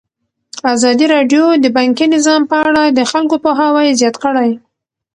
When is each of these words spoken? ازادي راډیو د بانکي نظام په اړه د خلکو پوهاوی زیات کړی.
ازادي 0.73 1.05
راډیو 1.15 1.43
د 1.63 1.65
بانکي 1.77 2.05
نظام 2.15 2.41
په 2.51 2.55
اړه 2.67 2.83
د 2.97 2.99
خلکو 3.11 3.35
پوهاوی 3.43 3.97
زیات 3.99 4.15
کړی. 4.23 4.51